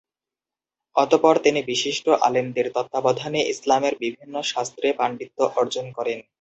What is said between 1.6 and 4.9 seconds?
বিশিষ্ট আলেমদের তত্ত্বাবধানে ইসলামের বিভিন্ন শাস্ত্রে